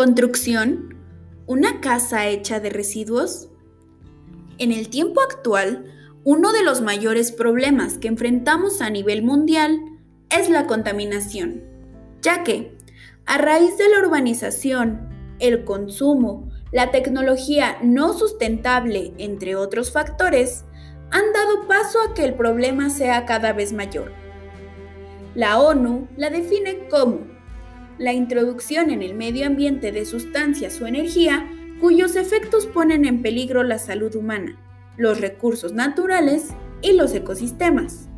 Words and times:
Construcción. 0.00 0.96
¿Una 1.46 1.82
casa 1.82 2.26
hecha 2.26 2.58
de 2.58 2.70
residuos? 2.70 3.50
En 4.56 4.72
el 4.72 4.88
tiempo 4.88 5.20
actual, 5.20 5.92
uno 6.24 6.54
de 6.54 6.64
los 6.64 6.80
mayores 6.80 7.32
problemas 7.32 7.98
que 7.98 8.08
enfrentamos 8.08 8.80
a 8.80 8.88
nivel 8.88 9.22
mundial 9.22 9.78
es 10.30 10.48
la 10.48 10.66
contaminación, 10.66 11.64
ya 12.22 12.44
que, 12.44 12.78
a 13.26 13.36
raíz 13.36 13.76
de 13.76 13.90
la 13.90 13.98
urbanización, 13.98 15.06
el 15.38 15.66
consumo, 15.66 16.48
la 16.72 16.90
tecnología 16.90 17.76
no 17.82 18.14
sustentable, 18.14 19.12
entre 19.18 19.54
otros 19.54 19.92
factores, 19.92 20.64
han 21.10 21.30
dado 21.34 21.68
paso 21.68 21.98
a 22.00 22.14
que 22.14 22.24
el 22.24 22.32
problema 22.32 22.88
sea 22.88 23.26
cada 23.26 23.52
vez 23.52 23.74
mayor. 23.74 24.12
La 25.34 25.60
ONU 25.60 26.08
la 26.16 26.30
define 26.30 26.88
como 26.88 27.29
la 28.00 28.14
introducción 28.14 28.90
en 28.90 29.02
el 29.02 29.14
medio 29.14 29.46
ambiente 29.46 29.92
de 29.92 30.06
sustancias 30.06 30.80
o 30.80 30.86
energía 30.86 31.46
cuyos 31.80 32.16
efectos 32.16 32.64
ponen 32.64 33.04
en 33.04 33.20
peligro 33.20 33.62
la 33.62 33.78
salud 33.78 34.16
humana, 34.16 34.58
los 34.96 35.20
recursos 35.20 35.74
naturales 35.74 36.48
y 36.80 36.94
los 36.94 37.12
ecosistemas. 37.12 38.08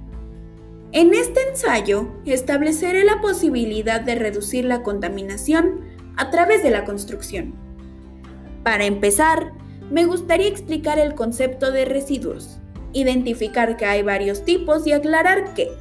En 0.92 1.12
este 1.14 1.41
ensayo 1.48 2.12
estableceré 2.24 3.02
la 3.02 3.20
posibilidad 3.20 4.00
de 4.00 4.14
reducir 4.14 4.64
la 4.66 4.84
contaminación 4.84 5.80
a 6.16 6.30
través 6.30 6.62
de 6.62 6.70
la 6.70 6.84
construcción. 6.84 7.55
Para 8.62 8.84
empezar, 8.84 9.52
me 9.91 10.05
gustaría 10.05 10.46
explicar 10.46 11.00
el 11.00 11.16
concepto 11.16 11.72
de 11.72 11.86
residuos, 11.86 12.60
identificar 12.92 13.77
que 13.77 13.86
hay 13.86 14.05
varios 14.05 14.44
tipos 14.44 14.86
y 14.86 14.92
aclarar 14.92 15.55
que, 15.55 15.72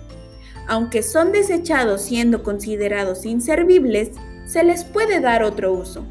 aunque 0.68 1.04
son 1.04 1.32
desechados 1.32 2.02
siendo 2.02 2.44
considerados 2.44 3.26
inservibles, 3.26 4.12
se 4.46 4.64
les 4.64 4.84
puede 4.84 5.20
dar 5.20 5.44
otro 5.44 5.74
uso. 5.74 6.06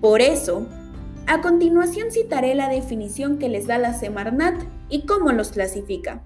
Por 0.00 0.20
eso, 0.20 0.66
a 1.26 1.40
continuación 1.40 2.10
citaré 2.10 2.54
la 2.54 2.68
definición 2.68 3.38
que 3.38 3.48
les 3.48 3.66
da 3.66 3.78
la 3.78 3.92
Semarnat 3.92 4.62
y 4.88 5.06
cómo 5.06 5.32
los 5.32 5.50
clasifica. 5.50 6.22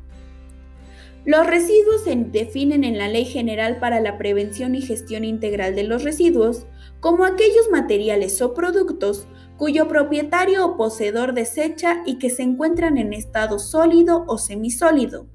Los 1.24 1.46
residuos 1.46 2.02
se 2.04 2.16
definen 2.16 2.82
en 2.82 2.98
la 2.98 3.08
Ley 3.08 3.24
General 3.24 3.78
para 3.78 4.00
la 4.00 4.18
Prevención 4.18 4.74
y 4.74 4.82
Gestión 4.82 5.24
Integral 5.24 5.74
de 5.77 5.84
los 5.84 6.02
Residuos 6.02 6.66
como 7.00 7.24
aquellos 7.24 7.70
materiales 7.70 8.42
o 8.42 8.55
productos 8.55 9.27
cuyo 9.56 9.86
propietario 9.86 10.66
o 10.66 10.77
poseedor 10.77 11.34
desecha 11.34 12.02
y 12.06 12.18
que 12.18 12.30
se 12.30 12.42
encuentran 12.42 12.98
en 12.98 13.12
estado 13.12 13.60
sólido 13.60 14.24
o 14.27 14.36
semisólido, 14.38 15.27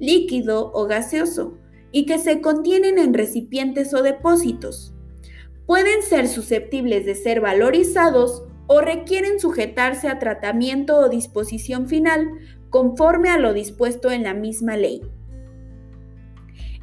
líquido 0.00 0.72
o 0.74 0.86
gaseoso, 0.86 1.58
y 1.96 2.04
que 2.04 2.18
se 2.18 2.42
contienen 2.42 2.98
en 2.98 3.14
recipientes 3.14 3.94
o 3.94 4.02
depósitos. 4.02 4.92
Pueden 5.64 6.02
ser 6.02 6.28
susceptibles 6.28 7.06
de 7.06 7.14
ser 7.14 7.40
valorizados 7.40 8.44
o 8.66 8.82
requieren 8.82 9.40
sujetarse 9.40 10.06
a 10.08 10.18
tratamiento 10.18 10.98
o 10.98 11.08
disposición 11.08 11.88
final 11.88 12.32
conforme 12.68 13.30
a 13.30 13.38
lo 13.38 13.54
dispuesto 13.54 14.10
en 14.10 14.24
la 14.24 14.34
misma 14.34 14.76
ley. 14.76 15.00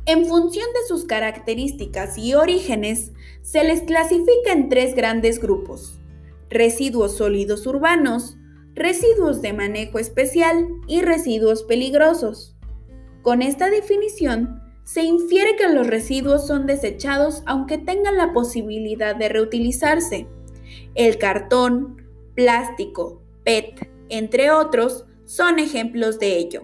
En 0.07 0.25
función 0.25 0.65
de 0.73 0.87
sus 0.87 1.05
características 1.05 2.17
y 2.17 2.33
orígenes, 2.33 3.11
se 3.43 3.63
les 3.63 3.81
clasifica 3.81 4.51
en 4.51 4.67
tres 4.67 4.95
grandes 4.95 5.39
grupos. 5.39 5.99
Residuos 6.49 7.17
sólidos 7.17 7.67
urbanos, 7.67 8.35
residuos 8.73 9.43
de 9.43 9.53
manejo 9.53 9.99
especial 9.99 10.69
y 10.87 11.03
residuos 11.03 11.61
peligrosos. 11.61 12.55
Con 13.21 13.43
esta 13.43 13.69
definición, 13.69 14.62
se 14.83 15.03
infiere 15.03 15.55
que 15.55 15.69
los 15.69 15.87
residuos 15.87 16.45
son 16.45 16.65
desechados 16.65 17.43
aunque 17.45 17.77
tengan 17.77 18.17
la 18.17 18.33
posibilidad 18.33 19.15
de 19.15 19.29
reutilizarse. 19.29 20.27
El 20.95 21.17
cartón, 21.17 22.03
plástico, 22.35 23.21
PET, 23.43 23.89
entre 24.09 24.51
otros, 24.51 25.05
son 25.25 25.59
ejemplos 25.59 26.19
de 26.19 26.37
ello. 26.37 26.63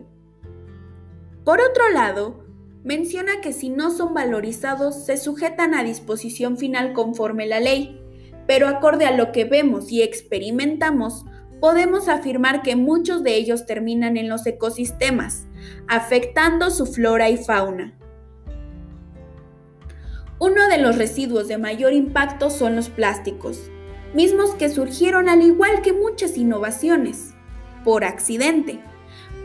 Por 1.43 1.61
otro 1.61 1.89
lado, 1.89 2.45
menciona 2.83 3.41
que 3.41 3.53
si 3.53 3.69
no 3.69 3.91
son 3.91 4.13
valorizados 4.13 5.05
se 5.05 5.17
sujetan 5.17 5.73
a 5.73 5.83
disposición 5.83 6.57
final 6.57 6.93
conforme 6.93 7.47
la 7.47 7.59
ley, 7.59 8.01
pero 8.47 8.67
acorde 8.67 9.05
a 9.05 9.15
lo 9.15 9.31
que 9.31 9.45
vemos 9.45 9.91
y 9.91 10.01
experimentamos, 10.01 11.25
podemos 11.59 12.07
afirmar 12.07 12.61
que 12.61 12.75
muchos 12.75 13.23
de 13.23 13.35
ellos 13.35 13.65
terminan 13.65 14.17
en 14.17 14.29
los 14.29 14.45
ecosistemas, 14.45 15.47
afectando 15.87 16.71
su 16.71 16.85
flora 16.85 17.29
y 17.29 17.37
fauna. 17.37 17.98
Uno 20.41 20.69
de 20.69 20.77
los 20.77 20.97
residuos 20.97 21.49
de 21.49 21.57
mayor 21.57 21.91
impacto 21.91 22.49
son 22.49 22.77
los 22.77 22.87
plásticos, 22.87 23.69
mismos 24.13 24.55
que 24.55 24.69
surgieron 24.69 25.27
al 25.27 25.41
igual 25.41 25.81
que 25.81 25.91
muchas 25.91 26.37
innovaciones, 26.37 27.33
por 27.83 28.05
accidente. 28.05 28.79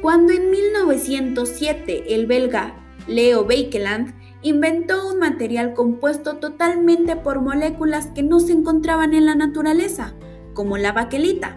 Cuando 0.00 0.32
en 0.32 0.53
1907 0.53 2.15
el 2.15 2.27
belga 2.27 2.77
Leo 3.09 3.44
Baekeland 3.44 4.15
inventó 4.43 5.09
un 5.09 5.19
material 5.19 5.75
compuesto 5.75 6.37
totalmente 6.37 7.16
por 7.16 7.41
moléculas 7.41 8.06
que 8.15 8.22
no 8.22 8.38
se 8.38 8.53
encontraban 8.53 9.15
en 9.15 9.26
la 9.26 9.34
naturaleza, 9.34 10.15
como 10.53 10.78
la 10.78 10.93
baquelita, 10.93 11.56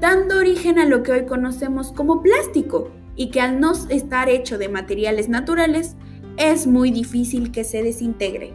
dando 0.00 0.38
origen 0.38 0.78
a 0.78 0.84
lo 0.84 1.02
que 1.02 1.10
hoy 1.10 1.26
conocemos 1.26 1.90
como 1.90 2.22
plástico 2.22 2.92
y 3.16 3.30
que 3.30 3.40
al 3.40 3.58
no 3.58 3.72
estar 3.88 4.28
hecho 4.28 4.56
de 4.56 4.68
materiales 4.68 5.28
naturales 5.28 5.96
es 6.36 6.66
muy 6.66 6.90
difícil 6.90 7.52
que 7.52 7.64
se 7.64 7.82
desintegre. 7.82 8.52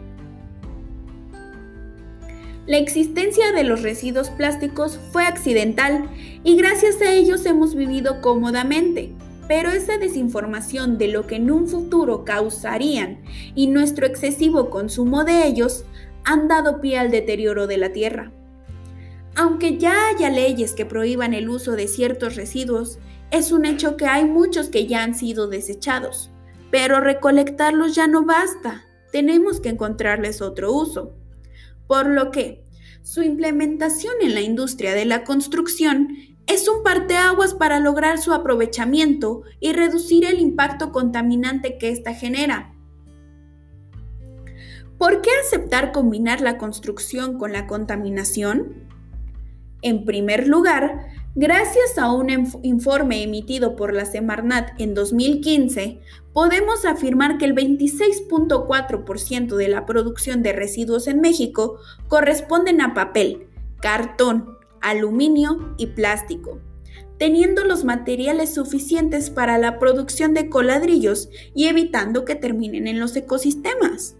La 2.66 2.76
existencia 2.76 3.50
de 3.52 3.64
los 3.64 3.82
residuos 3.82 4.28
plásticos 4.28 4.98
fue 5.10 5.24
accidental 5.24 6.10
y 6.44 6.56
gracias 6.56 7.00
a 7.00 7.12
ellos 7.12 7.46
hemos 7.46 7.74
vivido 7.74 8.20
cómodamente, 8.20 9.12
pero 9.48 9.70
esa 9.70 9.96
desinformación 9.96 10.98
de 10.98 11.08
lo 11.08 11.26
que 11.26 11.36
en 11.36 11.50
un 11.50 11.66
futuro 11.66 12.26
causarían 12.26 13.20
y 13.54 13.68
nuestro 13.68 14.06
excesivo 14.06 14.68
consumo 14.68 15.24
de 15.24 15.46
ellos 15.46 15.84
han 16.24 16.46
dado 16.46 16.82
pie 16.82 16.98
al 16.98 17.10
deterioro 17.10 17.66
de 17.66 17.78
la 17.78 17.92
Tierra. 17.92 18.32
Aunque 19.34 19.78
ya 19.78 20.08
haya 20.08 20.28
leyes 20.28 20.74
que 20.74 20.84
prohíban 20.84 21.32
el 21.32 21.48
uso 21.48 21.72
de 21.72 21.88
ciertos 21.88 22.36
residuos, 22.36 22.98
es 23.30 23.50
un 23.50 23.64
hecho 23.64 23.96
que 23.96 24.06
hay 24.06 24.26
muchos 24.26 24.68
que 24.68 24.86
ya 24.86 25.04
han 25.04 25.14
sido 25.14 25.48
desechados. 25.48 26.30
Pero 26.70 27.00
recolectarlos 27.00 27.94
ya 27.94 28.06
no 28.06 28.24
basta, 28.24 28.84
tenemos 29.10 29.60
que 29.60 29.70
encontrarles 29.70 30.42
otro 30.42 30.72
uso. 30.72 31.14
Por 31.86 32.06
lo 32.06 32.30
que 32.30 32.64
su 33.02 33.22
implementación 33.22 34.14
en 34.20 34.34
la 34.34 34.42
industria 34.42 34.92
de 34.92 35.06
la 35.06 35.24
construcción 35.24 36.08
es 36.46 36.68
un 36.68 36.82
parteaguas 36.82 37.54
para 37.54 37.78
lograr 37.78 38.18
su 38.18 38.32
aprovechamiento 38.32 39.42
y 39.60 39.72
reducir 39.72 40.24
el 40.24 40.40
impacto 40.40 40.92
contaminante 40.92 41.78
que 41.78 41.90
ésta 41.90 42.14
genera. 42.14 42.74
¿Por 44.98 45.22
qué 45.22 45.30
aceptar 45.44 45.92
combinar 45.92 46.40
la 46.40 46.58
construcción 46.58 47.38
con 47.38 47.52
la 47.52 47.66
contaminación? 47.66 48.88
En 49.80 50.04
primer 50.04 50.48
lugar, 50.48 51.06
Gracias 51.40 51.98
a 51.98 52.10
un 52.10 52.30
informe 52.64 53.22
emitido 53.22 53.76
por 53.76 53.94
la 53.94 54.06
Semarnat 54.06 54.70
en 54.80 54.92
2015, 54.92 56.00
podemos 56.32 56.84
afirmar 56.84 57.38
que 57.38 57.44
el 57.44 57.54
26.4% 57.54 59.54
de 59.54 59.68
la 59.68 59.86
producción 59.86 60.42
de 60.42 60.52
residuos 60.52 61.06
en 61.06 61.20
México 61.20 61.78
corresponden 62.08 62.80
a 62.80 62.92
papel, 62.92 63.46
cartón, 63.80 64.58
aluminio 64.80 65.76
y 65.78 65.86
plástico, 65.86 66.58
teniendo 67.18 67.64
los 67.64 67.84
materiales 67.84 68.52
suficientes 68.52 69.30
para 69.30 69.58
la 69.58 69.78
producción 69.78 70.34
de 70.34 70.48
coladrillos 70.48 71.28
y 71.54 71.66
evitando 71.66 72.24
que 72.24 72.34
terminen 72.34 72.88
en 72.88 72.98
los 72.98 73.14
ecosistemas. 73.14 74.16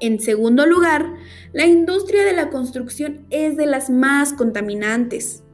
En 0.00 0.18
segundo 0.18 0.66
lugar, 0.66 1.14
la 1.52 1.66
industria 1.66 2.24
de 2.24 2.32
la 2.32 2.50
construcción 2.50 3.24
es 3.30 3.56
de 3.56 3.66
las 3.66 3.88
más 3.88 4.32
contaminantes. 4.32 5.44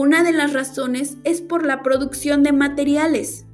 Una 0.00 0.22
de 0.22 0.32
las 0.32 0.52
razones 0.52 1.16
es 1.24 1.40
por 1.40 1.66
la 1.66 1.82
producción 1.82 2.44
de 2.44 2.52
materiales. 2.52 3.46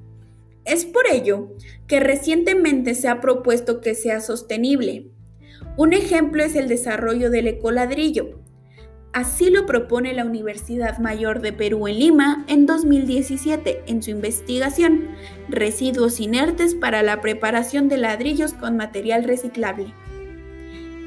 Es 0.67 0.85
por 0.85 1.07
ello 1.11 1.49
que 1.87 2.01
recientemente 2.01 2.95
se 2.95 3.09
ha 3.09 3.23
propuesto 3.23 3.81
que 3.81 3.95
sea 3.95 4.21
sostenible. 4.21 5.09
Un 5.79 5.95
ejemplo 5.95 6.45
es 6.45 6.55
el 6.55 6.69
desarrollo 6.69 7.31
del 7.31 7.49
ecoladrillo. 7.49 8.41
Así 9.15 9.49
lo 9.49 9.65
propone 9.65 10.13
la 10.13 10.27
Universidad 10.27 10.99
Mayor 10.99 11.41
de 11.41 11.55
Perú 11.55 11.89
en 11.89 11.99
Lima 11.99 12.45
en 12.47 12.67
2017 12.67 13.85
en 13.87 14.03
su 14.03 14.11
investigación 14.11 15.13
Residuos 15.49 16.21
inertes 16.21 16.75
para 16.75 17.03
la 17.03 17.23
preparación 17.23 17.89
de 17.89 17.97
ladrillos 17.97 18.53
con 18.53 18.77
material 18.77 19.25
reciclable. 19.25 19.95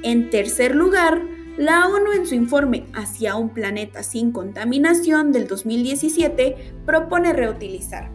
En 0.02 0.32
tercer 0.32 0.74
lugar, 0.74 1.37
la 1.58 1.88
ONU 1.88 2.14
en 2.14 2.28
su 2.28 2.36
informe 2.36 2.86
Hacia 2.94 3.36
un 3.36 3.50
planeta 3.50 4.04
sin 4.04 4.32
contaminación 4.32 5.32
del 5.32 5.48
2017 5.48 6.74
propone 6.86 7.34
reutilizar. 7.34 8.12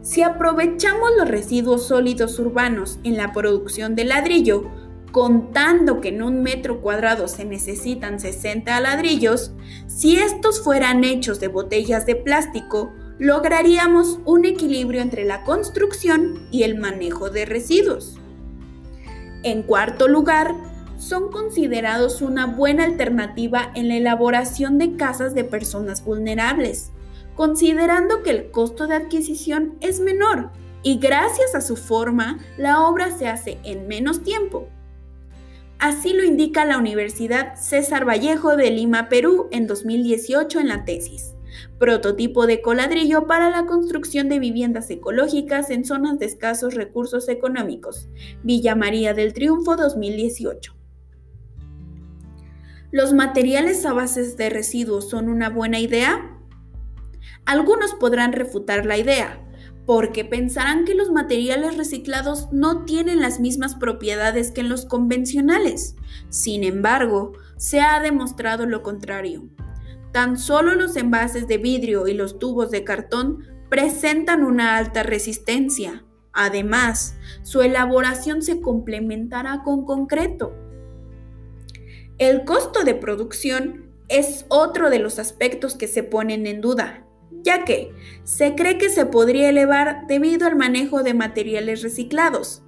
Si 0.00 0.22
aprovechamos 0.22 1.10
los 1.18 1.28
residuos 1.28 1.88
sólidos 1.88 2.38
urbanos 2.38 3.00
en 3.02 3.16
la 3.16 3.32
producción 3.32 3.96
de 3.96 4.04
ladrillo, 4.04 4.70
contando 5.10 6.00
que 6.00 6.10
en 6.10 6.22
un 6.22 6.42
metro 6.42 6.80
cuadrado 6.80 7.26
se 7.26 7.44
necesitan 7.44 8.20
60 8.20 8.78
ladrillos, 8.80 9.52
si 9.86 10.16
estos 10.16 10.62
fueran 10.62 11.02
hechos 11.02 11.40
de 11.40 11.48
botellas 11.48 12.06
de 12.06 12.14
plástico, 12.14 12.92
lograríamos 13.18 14.20
un 14.24 14.44
equilibrio 14.44 15.00
entre 15.00 15.24
la 15.24 15.42
construcción 15.42 16.46
y 16.52 16.62
el 16.62 16.78
manejo 16.78 17.30
de 17.30 17.44
residuos. 17.44 18.18
En 19.42 19.62
cuarto 19.62 20.08
lugar, 20.08 20.54
son 20.98 21.30
considerados 21.30 22.20
una 22.22 22.46
buena 22.46 22.84
alternativa 22.84 23.70
en 23.74 23.88
la 23.88 23.96
elaboración 23.96 24.78
de 24.78 24.96
casas 24.96 25.34
de 25.34 25.44
personas 25.44 26.04
vulnerables, 26.04 26.90
considerando 27.34 28.22
que 28.22 28.30
el 28.30 28.50
costo 28.50 28.86
de 28.86 28.96
adquisición 28.96 29.76
es 29.80 30.00
menor 30.00 30.50
y 30.82 30.98
gracias 30.98 31.54
a 31.54 31.60
su 31.60 31.76
forma 31.76 32.38
la 32.56 32.86
obra 32.86 33.16
se 33.16 33.28
hace 33.28 33.58
en 33.64 33.86
menos 33.86 34.22
tiempo. 34.22 34.68
Así 35.78 36.12
lo 36.12 36.24
indica 36.24 36.64
la 36.64 36.78
Universidad 36.78 37.54
César 37.54 38.04
Vallejo 38.06 38.56
de 38.56 38.72
Lima, 38.72 39.08
Perú, 39.08 39.48
en 39.52 39.68
2018 39.68 40.58
en 40.58 40.68
la 40.68 40.84
tesis. 40.84 41.34
Prototipo 41.78 42.46
de 42.48 42.60
coladrillo 42.60 43.26
para 43.28 43.50
la 43.50 43.64
construcción 43.66 44.28
de 44.28 44.40
viviendas 44.40 44.90
ecológicas 44.90 45.70
en 45.70 45.84
zonas 45.84 46.18
de 46.18 46.26
escasos 46.26 46.74
recursos 46.74 47.28
económicos. 47.28 48.08
Villa 48.42 48.74
María 48.74 49.14
del 49.14 49.32
Triunfo 49.32 49.76
2018. 49.76 50.77
¿Los 52.90 53.12
materiales 53.12 53.84
a 53.84 53.92
bases 53.92 54.38
de 54.38 54.48
residuos 54.48 55.10
son 55.10 55.28
una 55.28 55.50
buena 55.50 55.78
idea? 55.78 56.38
Algunos 57.44 57.92
podrán 57.94 58.32
refutar 58.32 58.86
la 58.86 58.96
idea, 58.96 59.44
porque 59.84 60.24
pensarán 60.24 60.86
que 60.86 60.94
los 60.94 61.10
materiales 61.10 61.76
reciclados 61.76 62.48
no 62.50 62.86
tienen 62.86 63.20
las 63.20 63.40
mismas 63.40 63.74
propiedades 63.74 64.52
que 64.52 64.62
en 64.62 64.70
los 64.70 64.86
convencionales. 64.86 65.96
Sin 66.30 66.64
embargo, 66.64 67.32
se 67.58 67.82
ha 67.82 68.00
demostrado 68.00 68.64
lo 68.64 68.82
contrario. 68.82 69.50
Tan 70.10 70.38
solo 70.38 70.74
los 70.74 70.96
envases 70.96 71.46
de 71.46 71.58
vidrio 71.58 72.08
y 72.08 72.14
los 72.14 72.38
tubos 72.38 72.70
de 72.70 72.84
cartón 72.84 73.44
presentan 73.68 74.44
una 74.44 74.78
alta 74.78 75.02
resistencia. 75.02 76.06
Además, 76.32 77.16
su 77.42 77.60
elaboración 77.60 78.40
se 78.40 78.62
complementará 78.62 79.62
con 79.62 79.84
concreto. 79.84 80.54
El 82.18 82.44
costo 82.44 82.84
de 82.84 82.94
producción 82.94 83.92
es 84.08 84.44
otro 84.48 84.90
de 84.90 84.98
los 84.98 85.18
aspectos 85.18 85.76
que 85.76 85.86
se 85.86 86.02
ponen 86.02 86.46
en 86.46 86.60
duda 86.60 87.08
ya 87.42 87.64
que 87.64 87.92
se 88.24 88.54
cree 88.54 88.78
que 88.78 88.90
se 88.90 89.06
podría 89.06 89.48
elevar 89.48 90.06
debido 90.06 90.46
al 90.46 90.56
manejo 90.56 91.02
de 91.02 91.14
materiales 91.14 91.82
reciclados, 91.82 92.62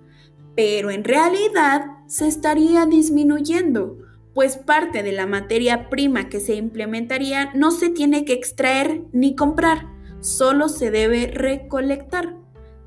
pero 0.56 0.90
en 0.90 1.04
realidad 1.04 1.86
se 2.06 2.26
estaría 2.26 2.86
disminuyendo, 2.86 3.98
pues 4.34 4.56
parte 4.56 5.02
de 5.02 5.12
la 5.12 5.26
materia 5.26 5.88
prima 5.88 6.28
que 6.28 6.40
se 6.40 6.54
implementaría 6.54 7.52
no 7.54 7.70
se 7.70 7.90
tiene 7.90 8.24
que 8.24 8.32
extraer 8.32 9.02
ni 9.12 9.34
comprar, 9.34 9.86
solo 10.20 10.68
se 10.68 10.90
debe 10.90 11.26
recolectar. 11.26 12.36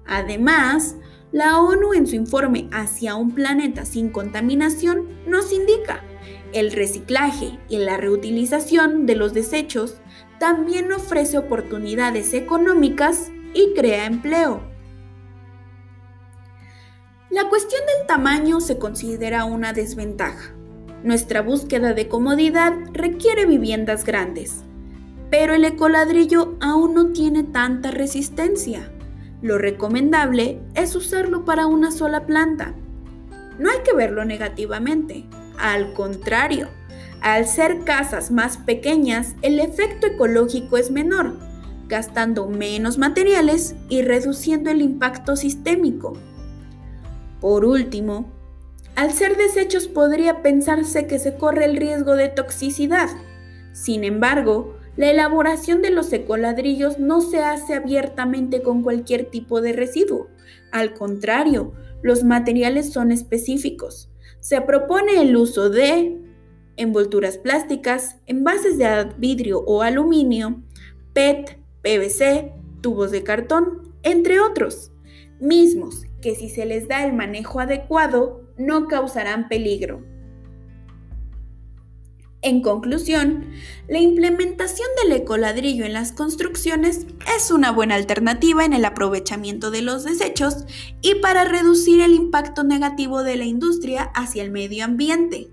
Además, 0.05 0.95
la 1.31 1.59
ONU 1.59 1.93
en 1.93 2.05
su 2.05 2.15
informe 2.15 2.69
Hacia 2.71 3.15
un 3.15 3.31
planeta 3.31 3.85
sin 3.85 4.09
contaminación 4.09 5.07
nos 5.25 5.51
indica 5.51 6.03
el 6.53 6.71
reciclaje 6.71 7.59
y 7.69 7.77
la 7.77 7.97
reutilización 7.97 9.05
de 9.05 9.15
los 9.15 9.33
desechos 9.33 9.97
también 10.39 10.91
ofrece 10.91 11.37
oportunidades 11.37 12.33
económicas 12.33 13.31
y 13.53 13.73
crea 13.75 14.05
empleo. 14.05 14.61
La 17.29 17.49
cuestión 17.49 17.81
del 17.85 18.05
tamaño 18.07 18.61
se 18.61 18.77
considera 18.77 19.45
una 19.45 19.73
desventaja. 19.73 20.53
Nuestra 21.03 21.41
búsqueda 21.41 21.93
de 21.93 22.07
comodidad 22.07 22.73
requiere 22.93 23.45
viviendas 23.45 24.05
grandes, 24.05 24.63
pero 25.29 25.55
el 25.55 25.65
ecoladrillo 25.65 26.55
aún 26.61 26.93
no 26.93 27.11
tiene 27.11 27.43
tanta 27.43 27.89
resistencia. 27.89 28.91
Lo 29.41 29.57
recomendable 29.57 30.61
es 30.75 30.95
usarlo 30.95 31.43
para 31.43 31.65
una 31.65 31.91
sola 31.91 32.25
planta. 32.25 32.75
No 33.57 33.69
hay 33.69 33.79
que 33.83 33.93
verlo 33.93 34.25
negativamente, 34.25 35.25
al 35.57 35.93
contrario, 35.93 36.69
al 37.21 37.47
ser 37.47 37.85
casas 37.85 38.31
más 38.31 38.57
pequeñas, 38.57 39.35
el 39.41 39.59
efecto 39.59 40.07
ecológico 40.07 40.77
es 40.77 40.91
menor, 40.91 41.37
gastando 41.87 42.47
menos 42.47 42.97
materiales 42.97 43.75
y 43.87 44.01
reduciendo 44.01 44.69
el 44.69 44.81
impacto 44.81 45.35
sistémico. 45.35 46.17
Por 47.39 47.65
último, 47.65 48.31
al 48.95 49.11
ser 49.11 49.37
desechos 49.37 49.87
podría 49.87 50.41
pensarse 50.41 51.07
que 51.07 51.17
se 51.17 51.35
corre 51.35 51.65
el 51.65 51.77
riesgo 51.77 52.15
de 52.15 52.29
toxicidad. 52.29 53.09
Sin 53.71 54.03
embargo, 54.03 54.77
la 54.95 55.09
elaboración 55.09 55.81
de 55.81 55.89
los 55.89 56.13
ecoladrillos 56.13 56.99
no 56.99 57.21
se 57.21 57.39
hace 57.39 57.73
abiertamente 57.73 58.61
con 58.61 58.83
cualquier 58.83 59.25
tipo 59.31 59.61
de 59.61 59.73
residuo. 59.73 60.27
Al 60.71 60.93
contrario, 60.93 61.73
los 62.03 62.23
materiales 62.23 62.91
son 62.91 63.11
específicos. 63.11 64.12
Se 64.39 64.61
propone 64.61 65.21
el 65.21 65.35
uso 65.35 65.69
de 65.69 66.19
envolturas 66.77 67.37
plásticas, 67.37 68.17
envases 68.25 68.77
de 68.77 69.09
vidrio 69.17 69.59
o 69.59 69.81
aluminio, 69.81 70.61
PET, 71.13 71.59
PVC, 71.81 72.53
tubos 72.81 73.11
de 73.11 73.23
cartón, 73.23 73.93
entre 74.03 74.39
otros, 74.39 74.91
mismos 75.39 76.05
que 76.21 76.35
si 76.35 76.49
se 76.49 76.65
les 76.65 76.87
da 76.87 77.05
el 77.05 77.13
manejo 77.13 77.59
adecuado 77.59 78.41
no 78.57 78.87
causarán 78.87 79.49
peligro. 79.49 80.12
En 82.43 82.61
conclusión, 82.61 83.45
la 83.87 83.99
implementación 83.99 84.89
del 85.01 85.13
ecoladrillo 85.13 85.85
en 85.85 85.93
las 85.93 86.11
construcciones 86.11 87.07
es 87.37 87.51
una 87.51 87.71
buena 87.71 87.95
alternativa 87.95 88.65
en 88.65 88.73
el 88.73 88.83
aprovechamiento 88.83 89.71
de 89.71 89.81
los 89.81 90.03
desechos 90.03 90.65
y 91.01 91.15
para 91.15 91.45
reducir 91.45 92.01
el 92.01 92.13
impacto 92.13 92.65
negativo 92.65 93.23
de 93.23 93.37
la 93.37 93.45
industria 93.45 94.11
hacia 94.13 94.43
el 94.43 94.51
medio 94.51 94.83
ambiente. 94.83 95.51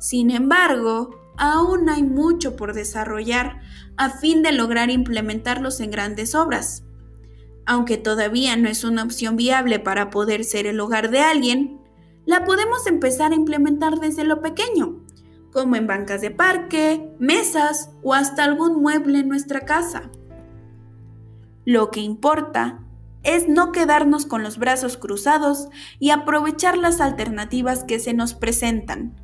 Sin 0.00 0.32
embargo, 0.32 1.10
aún 1.38 1.88
hay 1.88 2.02
mucho 2.02 2.56
por 2.56 2.74
desarrollar 2.74 3.60
a 3.96 4.10
fin 4.10 4.42
de 4.42 4.50
lograr 4.50 4.90
implementarlos 4.90 5.78
en 5.78 5.92
grandes 5.92 6.34
obras. 6.34 6.82
Aunque 7.66 7.98
todavía 7.98 8.56
no 8.56 8.68
es 8.68 8.82
una 8.82 9.04
opción 9.04 9.36
viable 9.36 9.78
para 9.78 10.10
poder 10.10 10.42
ser 10.42 10.66
el 10.66 10.80
hogar 10.80 11.12
de 11.12 11.20
alguien, 11.20 11.80
la 12.26 12.44
podemos 12.44 12.88
empezar 12.88 13.30
a 13.30 13.36
implementar 13.36 14.00
desde 14.00 14.24
lo 14.24 14.40
pequeño, 14.40 15.01
como 15.52 15.76
en 15.76 15.86
bancas 15.86 16.20
de 16.20 16.30
parque, 16.30 17.10
mesas 17.18 17.90
o 18.02 18.14
hasta 18.14 18.44
algún 18.44 18.80
mueble 18.80 19.20
en 19.20 19.28
nuestra 19.28 19.60
casa. 19.60 20.10
Lo 21.64 21.90
que 21.90 22.00
importa 22.00 22.80
es 23.22 23.48
no 23.48 23.70
quedarnos 23.70 24.26
con 24.26 24.42
los 24.42 24.58
brazos 24.58 24.96
cruzados 24.96 25.68
y 25.98 26.10
aprovechar 26.10 26.76
las 26.76 27.00
alternativas 27.00 27.84
que 27.84 28.00
se 28.00 28.14
nos 28.14 28.34
presentan, 28.34 29.14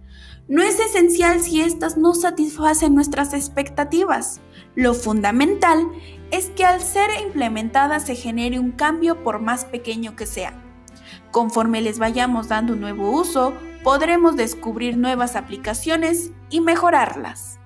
no 0.48 0.62
es 0.62 0.80
esencial 0.80 1.40
si 1.42 1.60
éstas 1.60 1.98
no 1.98 2.14
satisfacen 2.14 2.94
nuestras 2.94 3.34
expectativas. 3.34 4.40
Lo 4.74 4.94
fundamental 4.94 5.86
es 6.30 6.48
que 6.48 6.64
al 6.64 6.80
ser 6.80 7.10
implementadas 7.22 8.06
se 8.06 8.14
genere 8.14 8.58
un 8.58 8.72
cambio 8.72 9.22
por 9.22 9.40
más 9.40 9.66
pequeño 9.66 10.16
que 10.16 10.24
sea. 10.24 10.54
Conforme 11.32 11.82
les 11.82 11.98
vayamos 11.98 12.48
dando 12.48 12.72
un 12.72 12.80
nuevo 12.80 13.10
uso, 13.10 13.52
podremos 13.82 14.36
descubrir 14.36 14.96
nuevas 14.96 15.36
aplicaciones 15.36 16.32
y 16.50 16.60
mejorarlas. 16.60 17.57